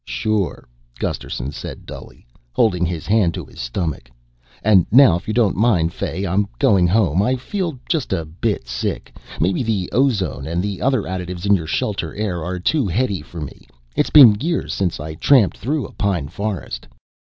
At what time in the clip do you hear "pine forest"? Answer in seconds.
15.91-16.87